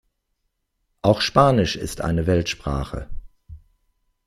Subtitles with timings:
[1.03, 3.07] Auch Spanisch ist eine Weltsprache.